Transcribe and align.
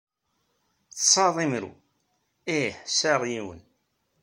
Tesɛiḍ 0.97 1.37
imru? 1.45 1.71
Ih, 2.57 2.73
sɛiɣ 2.97 3.21
yiwen. 3.31 3.61